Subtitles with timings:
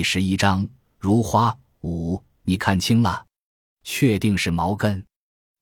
[0.00, 0.66] 第十一章
[0.98, 3.26] 如花五，你看清了，
[3.84, 5.04] 确定是毛根？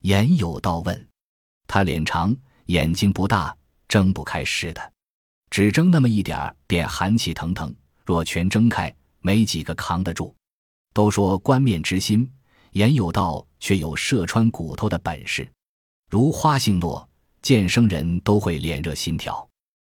[0.03, 1.09] 严有道问。
[1.67, 2.33] 他脸长，
[2.67, 3.53] 眼睛不大，
[3.89, 4.93] 睁不开似的，
[5.49, 7.75] 只睁那么一点，便寒气腾腾。
[8.05, 10.33] 若全睁开，没几个扛得住。
[10.93, 12.25] 都说观面之心，
[12.71, 15.45] 严有道却有射穿骨头的本事。
[16.09, 17.05] 如花姓骆，
[17.41, 19.45] 见生人都会脸热心跳。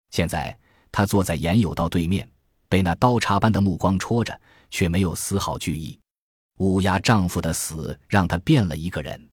[0.10, 0.60] 现在
[0.92, 2.30] 他坐在严有道对面，
[2.74, 6.00] 被那刀叉般的目光戳着，却没有丝毫惧意。
[6.58, 9.30] 乌鸦丈夫的死让她变了一个人。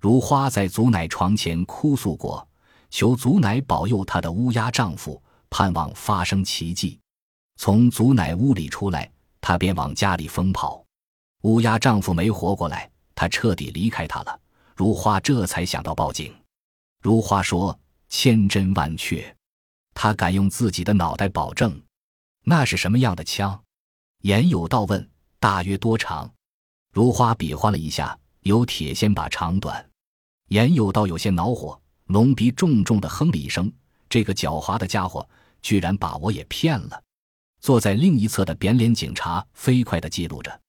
[0.00, 2.46] 如花在祖奶床前哭诉过，
[2.88, 6.96] 求祖奶保佑她的乌鸦丈夫，盼望发生奇迹。
[7.56, 9.10] 从祖奶屋里出来，
[9.40, 10.84] 她便往家里疯跑。
[11.42, 14.40] 乌鸦丈夫没活过来，她彻底离开他了。
[14.76, 16.32] 如花这才想到报警。
[17.02, 17.76] 如花说
[18.08, 19.36] ：“千真万确。”
[19.92, 21.82] 她敢用自己的脑袋保证。
[22.48, 23.60] 那是什么样的枪？
[24.22, 25.10] 严有道问。
[25.40, 26.32] 大约多长？
[26.92, 29.84] 如花比划了一下，有铁锨把长短。
[30.48, 33.70] 严有道有些恼火，隆鼻重重的哼了一声。
[34.08, 35.28] 这个狡猾的家伙，
[35.60, 37.02] 居然把我也骗了。
[37.60, 40.60] 坐在另一侧的扁脸警察飞快地记录着。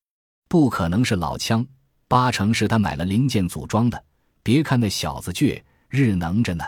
[0.48, 1.64] 不可能是老枪。
[2.08, 4.04] 八成是他买了零件组装的。
[4.42, 6.66] 别看那小子倔，日能着呢。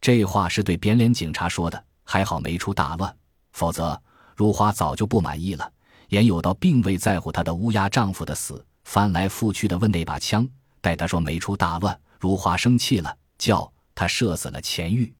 [0.00, 3.16] 这话是对扁脸警察说的，还好没出大乱，
[3.52, 4.00] 否则
[4.36, 5.72] 如花早就不满意了。
[6.10, 10.48] 严有道并未在乎她的乌鸦丈夫的死，翻来覆去的问那把枪。
[10.80, 15.12] 待他说没出大乱，如花生气了，叫他射死了钱玉。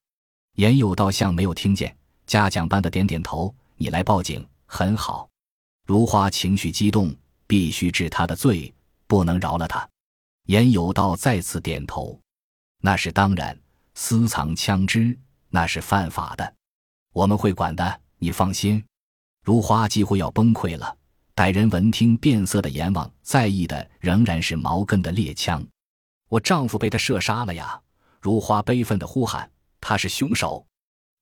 [0.55, 1.93] 严有道像没有听见，
[2.25, 5.27] 嘉奖般的点点头：“你来报警，很好。”
[5.85, 7.13] 如花情绪激动，
[7.45, 8.73] 必须治他的罪。
[9.07, 9.87] 不能饶了他，
[10.47, 12.19] 严有道再次点头。
[12.81, 13.57] 那是当然，
[13.93, 15.17] 私藏枪支
[15.49, 16.53] 那是犯法的，
[17.13, 18.83] 我们会管的，你放心。
[19.47, 20.93] 如花几乎要崩溃了。
[21.33, 25.65] 歹人闻听，变色的阎王在意的仍然是毛根的猎枪。
[26.27, 27.79] 我丈夫被他射杀了呀！
[28.19, 29.49] 如花悲愤的呼喊
[29.79, 30.67] ：“他是凶手！”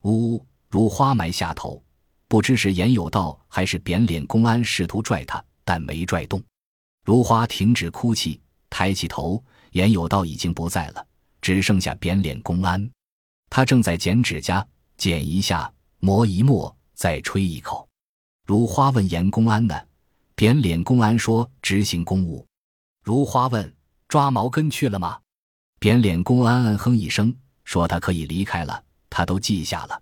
[0.05, 0.44] 呜！
[0.69, 1.79] 如花埋下头，
[2.27, 6.41] 不知是严有道还是扁脸公安试图拽他，但没拽动。
[7.03, 8.41] 如花停止哭泣，
[8.72, 9.39] 抬起头，
[9.73, 11.07] 严有道已经不在了，
[11.41, 12.89] 只剩下扁脸公安。
[13.51, 14.67] 他正在剪指甲，
[14.97, 17.84] 剪一下，磨一磨，再吹一口。
[18.45, 19.75] 如花问严公安呢？
[20.35, 22.45] 扁脸公安说执行公务。
[23.03, 23.75] 如花问
[24.07, 25.19] 抓毛根去了吗？
[25.79, 30.00] 扁脸公安嗯哼一声，说他可以离开了，他都记下了。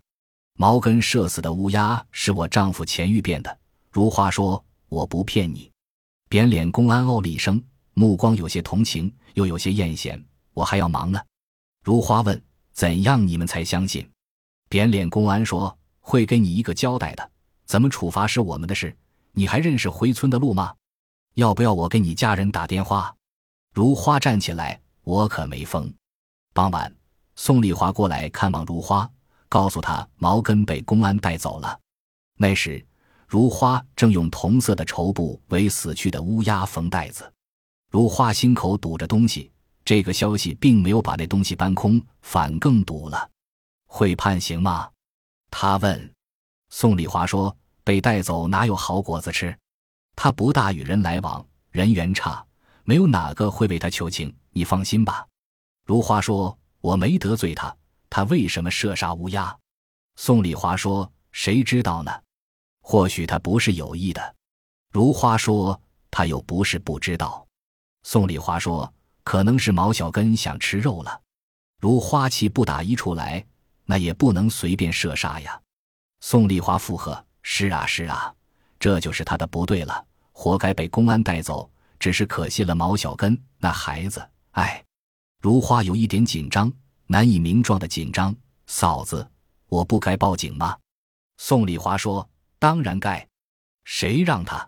[0.58, 3.58] 毛根射死的乌鸦是我丈夫钱玉变的。
[3.90, 5.72] 如花说我不骗你。
[6.28, 10.22] 扁脸公安哦了一声，目光有些同情，又有些艳羡。
[10.54, 11.22] 我还要忙呢。
[11.82, 12.44] 如花问
[12.74, 14.06] ：“怎样你们才相信？”
[14.68, 17.32] 扁脸公安说：“会给你一个交代的。
[17.66, 18.96] 怎么处罚是我们的事。
[19.32, 20.74] 你还认识回村的路吗？
[21.36, 23.16] 要不要我给你家人打电话？”
[23.74, 25.92] 如花站起来：“我可没疯。”
[26.54, 26.94] 傍晚，
[27.36, 29.10] 宋丽华过来看望如花，
[29.50, 31.80] 告诉他毛根被公安带走了。
[32.38, 32.86] 那时。
[33.26, 37.34] 如花正用同色的绸布为死去的乌鸦缝袋子，
[37.90, 39.52] 如花心口堵着东西。
[39.84, 43.28] 这个消息并没有把那东西搬空，反更堵了。
[43.88, 44.88] 会判刑吗？
[45.50, 46.13] 他问。
[46.76, 49.56] 宋丽华说：“被带走哪有好果子吃？
[50.16, 52.44] 他不大与人来往，人缘差，
[52.84, 54.36] 没有哪个会为他求情。
[54.50, 55.24] 你放心吧。”
[55.86, 57.74] 如花说：“我没得罪他，
[58.10, 59.56] 他为什么射杀乌鸦？”
[60.18, 62.12] 宋丽华说：“谁知道呢？”
[62.82, 64.36] 或许他不是有意的，
[64.90, 65.80] 如花说，
[66.10, 67.46] 他又不是不知道。
[68.02, 68.92] 宋丽华说，
[69.24, 71.22] 可能是毛小根想吃肉了。
[71.80, 73.46] 如花气不打一处来，
[73.86, 75.62] 那也不能随便射杀呀。
[76.26, 78.34] 宋丽华附和：“是啊，是啊，
[78.80, 81.70] 这就是他的不对了，活该被公安带走。
[82.00, 84.82] 只是可惜了毛小根那孩子。”哎，
[85.42, 86.72] 如花有一点紧张，
[87.08, 88.34] 难以名状的紧张。
[88.68, 89.30] 嫂子，
[89.68, 90.78] 我不该报警吗？
[91.36, 92.28] 宋丽华说。
[92.58, 93.28] 当然该，
[93.84, 94.66] 谁让他？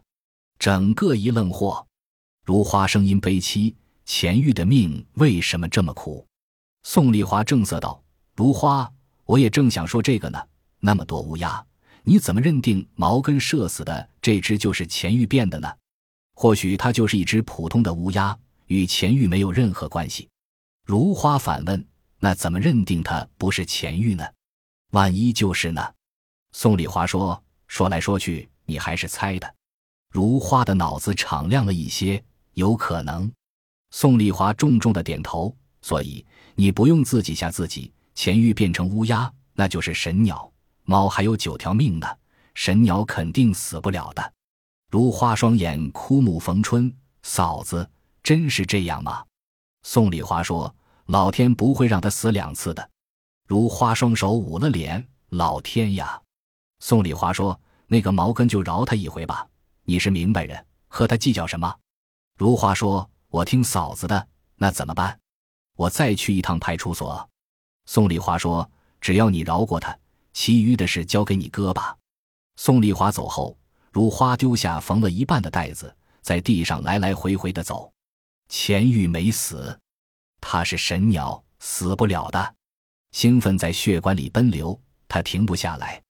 [0.59, 1.87] 整个一愣货。
[2.43, 3.73] 如花声音悲凄
[4.03, 6.27] ：“钱玉的命为什么这么苦？”
[6.83, 8.03] 宋丽华正色道
[8.35, 8.91] ：“如花，
[9.23, 10.47] 我也正想说这个呢。
[10.85, 11.65] 那么多乌鸦，
[12.03, 15.67] 你怎么认定毛根射死的这只就是钱玉变的呢？
[16.35, 18.37] 或许它就是一只普通的乌鸦，
[18.67, 20.29] 与钱玉没有任何关系。”
[20.85, 21.83] 如花反问
[22.21, 24.23] ：“那怎么认定它不是钱玉呢？
[24.91, 25.81] 万一就是呢？”
[26.53, 27.41] 宋丽华说。
[27.67, 29.55] 说来说去，你还是猜的。
[30.11, 32.23] 如花的脑子敞亮了一些，
[32.53, 33.29] 有可能。
[33.89, 35.53] 宋丽华重重的点头。
[35.81, 36.23] 所以
[36.53, 37.91] 你不用自己吓自己。
[38.13, 40.49] 钱玉变成乌鸦，那就是神鸟。
[40.85, 42.07] 猫还有九条命呢，
[42.53, 44.33] 神鸟肯定死不了的。
[44.89, 47.89] 如花双眼枯木逢春，嫂子
[48.23, 49.25] 真是这样吗？
[49.83, 50.73] 宋礼华说
[51.07, 52.89] ：“老天不会让他死两次的。”
[53.47, 56.19] 如花双手捂了脸：“老天呀！”
[56.79, 59.47] 宋礼华说：“那个毛根就饶他一回吧，
[59.83, 61.75] 你是明白人，和他计较什么？”
[62.37, 65.19] 如花说：“我听嫂子的，那怎么办？
[65.75, 67.27] 我再去一趟派出所。”
[67.85, 68.69] 宋礼华说
[69.01, 69.95] ：“只要你饶过他，
[70.35, 71.97] 其余的事交给你哥吧。”
[72.57, 73.57] 宋丽华走后，
[73.91, 77.91] 如花丢下缝了一半的袋子，在地上来来回回的走。
[78.49, 79.79] 钱玉没死，
[80.39, 82.55] 他是神鸟，死不了的。
[83.11, 86.01] 兴奋在血管里奔流，他停不下来。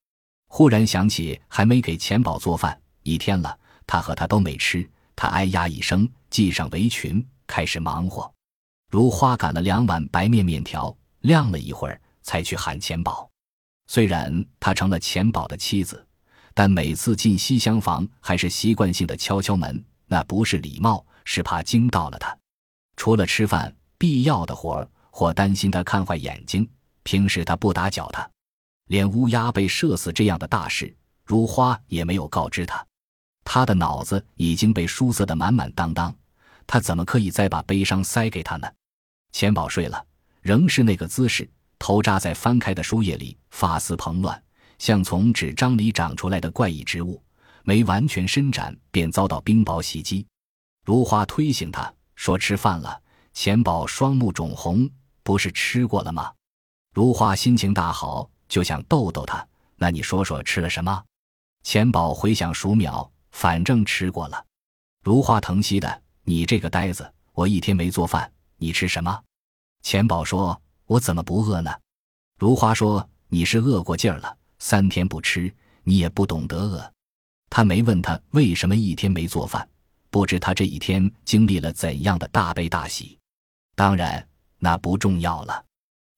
[0.47, 4.89] 忽然想起还没给钱宝做饭，一天了，他和他都没吃。
[5.15, 8.29] 他哎呀一声，系上围裙，开始忙活。
[8.89, 13.29] 如花赶了两碗白面面条，晾了一会儿，才去喊钱宝。
[13.87, 16.05] 虽然他成了钱宝的妻子，
[16.53, 21.05] 但每次进西厢房还是习惯性的敲敲门，那不是礼貌。
[21.27, 22.37] 是怕惊到了他，
[22.97, 26.69] 除了吃饭必要的活儿，或担心他看坏眼睛，
[27.01, 28.29] 平时他不打搅他。
[28.89, 32.85] 连乌鸦被射死这样的大事，如花也没有告知他。
[33.43, 36.15] 他的脑子已经被书塞得满满当当，
[36.67, 38.71] 他怎么可以再把悲伤塞给他呢？
[39.31, 40.05] 钱宝睡了，
[40.43, 41.49] 仍是那个姿势，
[41.79, 44.41] 头扎在翻开的书页里，发丝蓬乱，
[44.79, 47.21] 像从纸张里长出来的怪异植物，
[47.63, 50.25] 没完全伸展便遭到冰雹袭击。
[50.83, 53.01] 如花推醒他，说：“吃饭了。”
[53.33, 54.89] 钱宝双目肿红，
[55.21, 56.31] 不是吃过了吗？
[56.93, 59.45] 如花心情大好，就想逗逗他。
[59.75, 61.03] 那你说说吃了什么？
[61.63, 64.45] 钱宝回想数秒，反正吃过了。
[65.03, 69.21] 如花疼惜的：“你这个呆子，我一天没做饭，你吃什么？”
[69.83, 71.71] 钱宝说：“我怎么不饿呢？”
[72.39, 75.53] 如花说：“你是饿过劲儿了，三天不吃，
[75.83, 76.93] 你也不懂得饿。”
[77.49, 79.67] 他没问他为什么一天没做饭。
[80.09, 83.19] 不知他这一天经历了怎样的大悲大喜，
[83.75, 84.25] 当然
[84.59, 85.65] 那不重要了。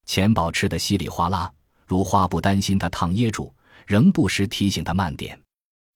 [0.06, 1.52] 钱宝吃的稀里哗啦，
[1.84, 3.52] 如花不担心他烫噎住，
[3.86, 5.36] 仍不时提醒他慢点。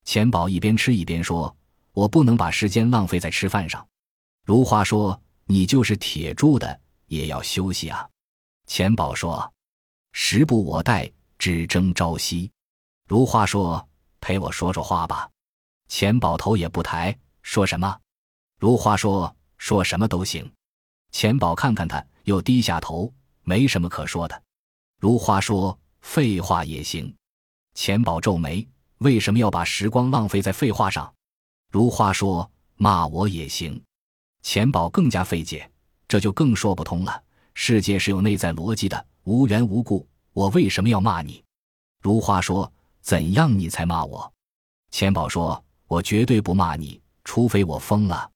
[0.05, 1.57] 钱宝一边吃一边说
[1.95, 3.87] ：“我不能把时间浪费在吃饭上。”
[4.45, 8.05] 如花说：“你就是铁铸的，也要休息啊。”
[8.67, 9.53] 钱宝说
[10.13, 12.51] ：“时不我待，只争朝夕。”
[13.07, 13.87] 如花说
[14.21, 15.29] ：“陪我说说话吧。”
[15.89, 17.17] 钱宝头也不抬。
[17.43, 17.99] 说什么？
[18.59, 20.51] 如花说：“说什么都行。”
[21.11, 23.13] 钱宝看看他，又低下头，
[23.43, 24.43] 没什么可说的。
[24.99, 27.15] 如花说：“废话也行。”
[27.75, 28.67] 钱宝皱眉
[28.99, 31.13] ：“为什么要把时光浪费在废话上？”
[31.69, 33.83] 如花说：“骂我也行。”
[34.43, 35.71] 钱宝更加费解，
[36.07, 37.23] 这就更说不通了。
[37.55, 41.43] 世界是有内在逻辑的，无缘无故，我为什么要骂你？
[42.01, 44.33] 如花说：“怎样你才骂我？”
[44.91, 48.29] 钱宝说：“我绝对不骂你。”除非我疯了，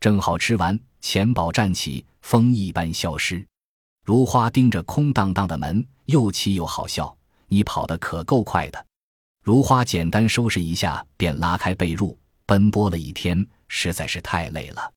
[0.00, 3.46] 正好吃完，钱宝站起，风一般消失。
[4.06, 7.14] 如花盯着空荡荡的门，又气又好笑。
[7.48, 8.86] 你跑得可够快的。
[9.44, 12.16] 如花简单收拾一下，便拉开被褥，
[12.46, 14.90] 奔波了一天，实在是太累了。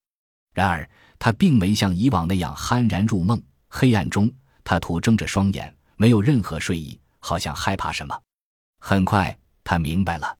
[0.53, 0.89] 然而
[1.19, 3.39] 他并没像以往那样酣然入梦。
[3.67, 4.31] 黑暗中，
[4.63, 8.19] 他徒睁着双眼，没有任何睡意，好像害怕什么。
[8.79, 10.37] 很快，他明白了，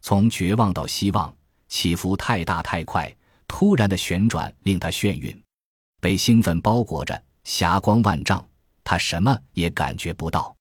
[0.00, 1.34] 从绝望到希望。
[1.68, 3.10] 起伏太大太快，
[3.48, 5.42] 突然的旋转令他眩晕，
[6.00, 8.46] 被兴奋包裹着，霞光万丈，
[8.84, 10.54] 他什么也感觉不到。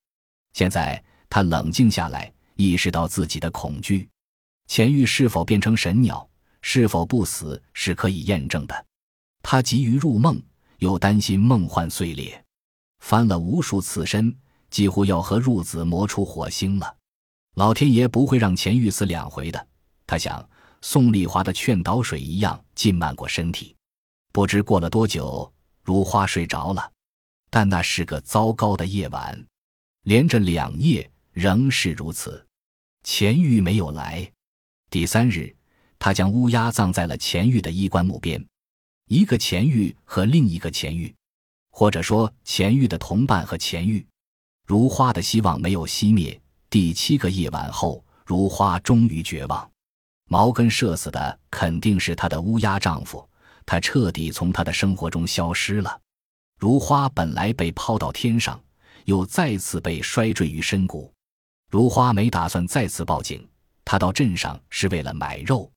[0.54, 4.10] 现在他冷静下来，意识到自己的恐惧：
[4.68, 6.26] 钱玉是否变成神鸟，
[6.62, 8.86] 是否不死，是可以验证的。
[9.44, 10.42] 他急于入梦，
[10.82, 12.44] 又担心梦幻碎裂，
[13.00, 14.36] 翻了无数次身，
[14.70, 16.98] 几乎要和入子磨出火星了。
[17.56, 19.68] 老天爷不会让钱玉死两回的，
[20.06, 20.48] 他想。
[20.84, 23.76] 宋丽华的劝导水一样浸漫过身体，
[24.32, 26.92] 不知过了多久，如花睡着了。
[27.52, 29.46] 但那是个糟糕的夜晚，
[30.06, 32.44] 连着两夜仍是如此。
[33.04, 34.28] 钱玉没有来。
[34.90, 35.56] 第三日，
[36.00, 38.44] 他将乌鸦葬在了钱玉的衣冠墓边。
[39.12, 41.14] 一个钱玉和另一个钱玉，
[41.70, 44.08] 或者说钱玉的同伴和钱玉。
[44.66, 46.40] 如花的希望没有熄灭。
[46.70, 49.70] 第七个夜晚后，如花终于绝望。
[50.30, 53.30] 毛根射死的肯定是她的乌鸦丈夫，
[53.66, 56.00] 他彻底从她的生活中消失了。
[56.58, 58.58] 如花本来被抛到天上，
[59.04, 61.12] 又再次被摔坠于深谷。
[61.70, 63.46] 如花没打算再次报警，
[63.84, 65.70] 她到镇上是为了买肉。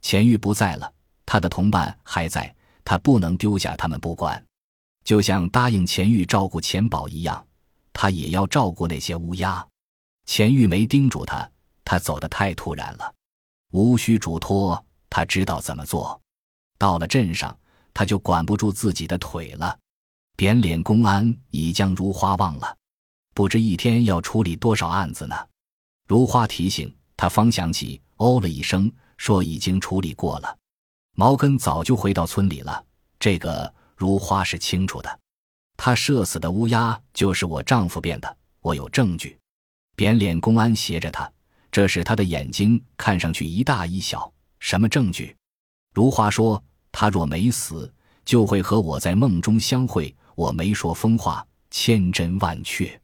[0.00, 0.92] 钱玉不在了，
[1.24, 2.52] 她的同伴还在，
[2.84, 4.42] 他不能丢下他们不管。
[5.04, 7.44] 就像答应钱玉照顾钱宝一样，
[7.92, 9.66] 他也要照顾那些乌鸦。
[10.26, 11.50] 钱玉没叮嘱他，
[11.84, 13.12] 他走得太突然了。
[13.72, 16.20] 无需嘱托，他知道怎么做。
[16.78, 17.58] 到了镇上，
[17.92, 19.76] 他就管不住自己的腿了。
[20.36, 22.76] 扁脸公安已将如花忘了，
[23.34, 25.36] 不知一天要处理多少案子呢。
[26.08, 30.58] 如花提醒他，方想起，哦了一声，说已经处理过了。
[31.14, 32.84] 毛根早就回到村里了，
[33.18, 35.20] 这个如花是清楚的。
[35.76, 39.38] 他射死的乌鸦就是我丈夫变的，我有证据。
[39.94, 41.30] 扁脸公安斜着他，
[41.70, 44.32] 这使他的眼睛看上去一大一小。
[44.58, 45.36] 什么证据？
[45.92, 47.92] 如花说：“他若没死，
[48.24, 50.14] 就会和我在梦中相会。
[50.34, 53.00] 我没说疯话，千真万确。”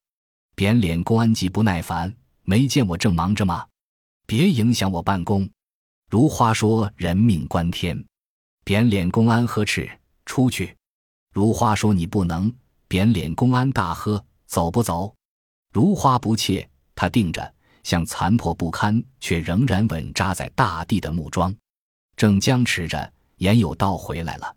[0.56, 3.66] 扁脸公安极不耐烦：“没见我正忙着吗？
[4.26, 5.48] 别影响我办公。”
[6.08, 8.02] 如花说：“人命关天。”
[8.64, 9.88] 扁脸公安呵斥
[10.24, 10.74] ：“出去！”
[11.32, 12.52] 如花说：“你不能。”
[12.88, 15.14] 扁脸公安大喝：“走不走？”
[15.72, 21.54] 如花不怯，他定着像残破不堪却仍然稳扎在大地的木桩，
[22.16, 23.12] 正僵持着。
[23.36, 24.56] 严有道回来了，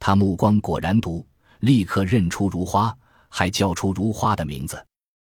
[0.00, 1.26] 他目光果然毒，
[1.60, 2.96] 立刻认出如花，
[3.28, 4.82] 还叫出如花的名字。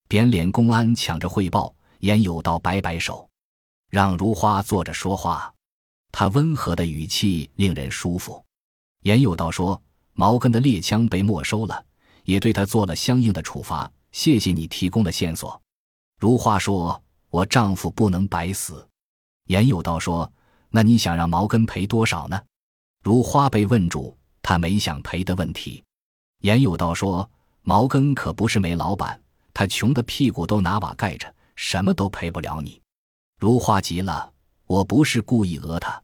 [0.07, 3.28] 扁脸公安抢着汇报，严有道摆摆手，
[3.89, 5.53] 让如花坐着说话。
[6.11, 8.43] 他温和的语气令人舒服。
[9.03, 9.81] 严有道说
[10.13, 11.85] ：“毛根的猎枪被没收了，
[12.23, 13.89] 也对他做了相应的处罚。
[14.11, 15.61] 谢谢你提供的线索。”
[16.19, 18.85] 如花说：“我丈夫不能白死。”
[19.45, 20.31] 严有道说
[20.69, 22.41] ：“那你想让毛根赔多少呢？”
[23.03, 25.83] 如花被问住，他没想赔的问题。
[26.41, 27.29] 严有道说
[27.61, 29.21] ：“毛根可不是煤老板，
[29.53, 32.81] 他穷的屁股都拿瓦盖着，什么都赔不了你。”
[33.39, 34.33] 如花急了。
[34.67, 35.99] 我不是故意讹他，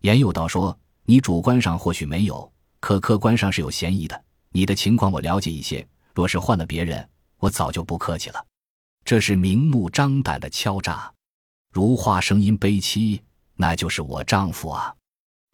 [0.00, 4.24] 严有道说：“你主观上或许没有，可客观上是有嫌疑的。
[4.50, 7.08] 你的情况我了解一些，若是换了别人，
[7.38, 8.44] 我早就不客气了。
[9.04, 11.12] 这是明目张胆的敲诈。”
[11.72, 13.20] 如花声音悲凄
[13.54, 14.92] ：“那就是我丈夫啊。”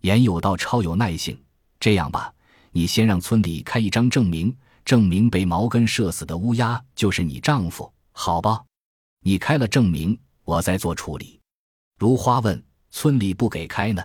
[0.00, 1.38] 严有道超有耐性
[1.78, 2.32] ：“这样吧，
[2.70, 8.64] 你先让村里开一张证明，证明被毛根射死的乌鸦就是你丈夫，好吧？
[9.20, 11.38] 你开了证明，我再做处理。”
[12.00, 14.02] 如花问：“村里不给开呢？”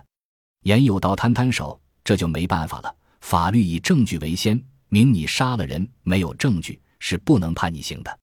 [0.64, 2.94] 严有道摊摊手：“这就没办法了。
[3.22, 8.18] 法律以证据为先，明你杀了人，没有证据是不能判你刑的。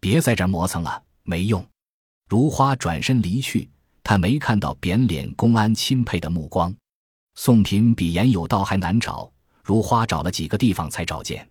[0.00, 1.62] 别在这磨蹭了，没用。”
[2.28, 3.68] 如花转身离去，
[4.02, 6.74] 他没看到扁脸公安钦佩的目光。
[7.34, 9.30] 宋平比严有道还难找，
[9.62, 11.48] 如花找了几个地方才找见。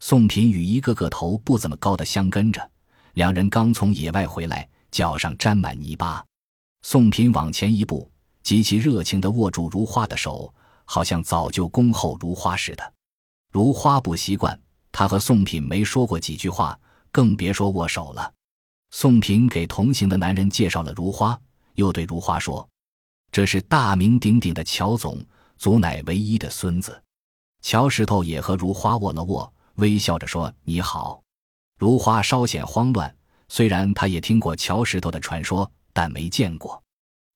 [0.00, 2.70] 宋平与一个个头不怎么高的相跟着，
[3.14, 6.24] 两人刚从野外回来，脚上沾满泥巴。
[6.82, 8.10] 宋平往前一步，
[8.42, 10.52] 极其热情地握住如花的手，
[10.84, 12.92] 好像早就恭候如花似的。
[13.50, 14.58] 如花不习惯，
[14.92, 16.78] 他和宋平没说过几句话，
[17.10, 18.32] 更别说握手了。
[18.90, 21.38] 宋平给同行的男人介绍了如花，
[21.74, 22.66] 又对如花说
[23.30, 25.22] ：“这是大名鼎鼎的乔总，
[25.58, 27.02] 祖乃唯一的孙子。”
[27.60, 31.20] 乔石头也和如花握了握，微笑着说：“你好。”
[31.76, 33.14] 如花稍显慌乱，
[33.48, 35.70] 虽然他也听过乔石头的传说。
[35.90, 36.80] 但没见过，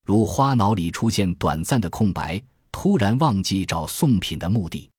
[0.05, 2.41] 如花脑里出现短暂的空白，
[2.71, 4.89] 突然忘记找宋品的目的。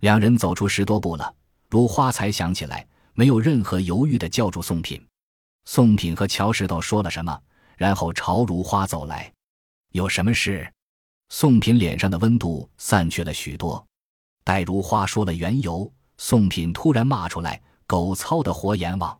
[0.00, 1.34] 两人走出十多步了，
[1.70, 5.02] 如花才想起来，没有任何犹豫的叫住宋品。
[5.64, 7.40] 宋品和乔石头说了什么，
[7.78, 9.32] 然后朝如花走来。
[9.92, 10.70] 有什么事？
[11.30, 13.82] 宋品脸上的温度散去了许多。
[14.44, 19.18] 待如花说了缘由，宋品突然骂出来：“狗操的活阎王！”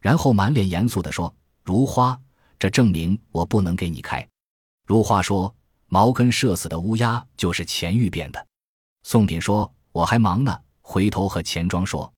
[0.00, 2.18] 然后满脸严肃地说：“如花。”
[2.58, 4.26] 这证明我不能给你开。
[4.86, 5.54] 如花说
[5.88, 8.46] ：“毛根射死的乌鸦就是钱玉变的。”
[9.02, 12.12] 宋品说：“我还忙呢。”回头和钱庄说。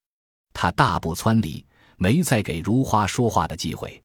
[0.55, 1.65] 他大步窜离，
[1.97, 4.03] 没再给如花说话的机会。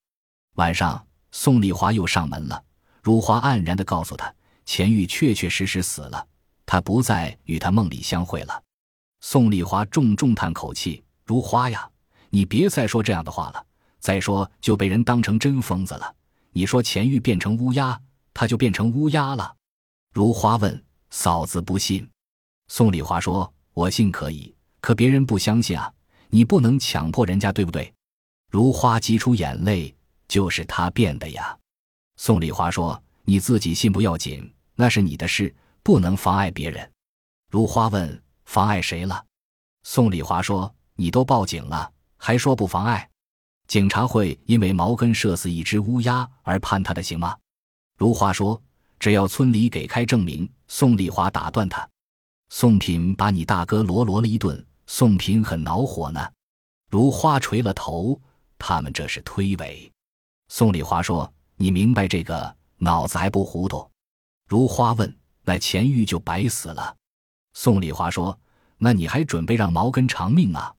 [0.56, 2.64] 晚上，宋丽华又上门了。
[3.02, 4.34] 如花黯然地告诉他，
[4.66, 6.28] 钱玉确确实实死了，
[6.66, 8.64] 他不再与他梦里相会了。
[9.22, 11.90] 宋丽华重重叹口气：“如花呀，
[12.30, 13.66] 你别再说这样的话了，
[14.00, 16.14] 再说就被人当成真疯子了。”
[16.54, 18.00] 你说钱玉变成乌鸦，
[18.34, 19.56] 他就变成乌鸦了。
[20.12, 22.10] 如花问嫂子不信，
[22.68, 25.94] 宋丽华说：“我信可以，可别人不相信啊，
[26.30, 27.94] 你不能强迫人家，对不对？”
[28.50, 29.96] 如花挤出眼泪
[30.28, 31.56] ：“就是他变的呀。”
[32.18, 36.92] 宋丽华说：“你自己信不要紧，那是你的事，不能妨碍别人。”
[37.52, 39.24] 如花问：“妨碍谁了？”
[39.84, 43.08] 宋丽华说：“你都报警了，还说不妨碍？”
[43.68, 47.38] 警察会因为毛根射死一只乌鸦而判他的刑吗？
[47.98, 48.62] 如花说
[48.98, 51.88] ：“只要村里给开证明。”宋丽华打断他
[52.50, 56.32] ：“宋品把你大哥罗罗了一顿，宋品很恼火呢。”
[56.90, 58.20] 如花垂了头
[58.58, 59.92] ：“他们这是推诿。”
[60.48, 63.90] 宋丽华说：“你明白这个，脑子还不糊涂？”
[64.48, 66.96] 如花问：“那钱玉就白死了。
[67.54, 68.40] 宋丽华说
[68.78, 70.74] ：“那你还准备让毛根偿命啊？”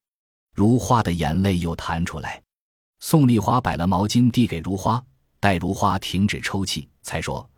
[0.56, 2.42] 如花的眼泪又弹出来。
[3.00, 5.02] 宋丽华摆了毛巾递给如花，
[5.40, 7.48] 待如花停止抽泣，才说：“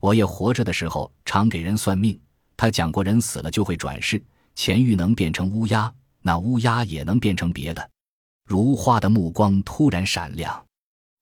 [0.00, 2.20] 我也活着的时候常给人算命，
[2.56, 4.22] 他讲过人死了就会转世，
[4.54, 7.90] 钱玉能变成乌鸦，那乌鸦也能变成别的。”
[8.44, 10.64] 如花的目光突然闪亮。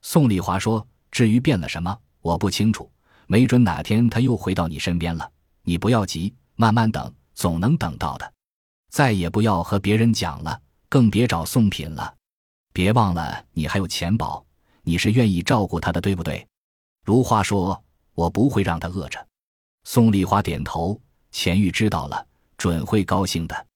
[0.03, 2.91] 宋丽华说：“至于变了什么，我不清楚。
[3.27, 5.29] 没准哪天他又回到你身边了。
[5.63, 8.33] 你不要急，慢慢等，总能等到的。
[8.91, 12.15] 再也不要和别人讲了，更别找宋品了。
[12.77, 14.45] 别忘了，你还有钱宝，
[14.83, 16.47] 你是愿意照顾他的，对不对？”
[17.03, 19.27] 如花说：“我不会让他饿着。”
[19.85, 21.01] 宋丽华点头。
[21.33, 22.27] 钱玉知道了，
[22.59, 23.67] 准会高兴的。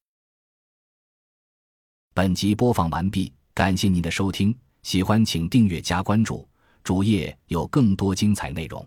[2.13, 4.55] 本集播放完毕，感谢您的收听。
[4.83, 6.47] 喜欢请订阅加关注，
[6.85, 8.87] 主页有更多精彩内容。